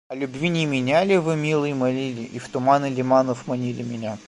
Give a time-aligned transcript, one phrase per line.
[0.07, 4.17] О любви не меня ли вы, милый, молили, и в туманы лиманов манили меня?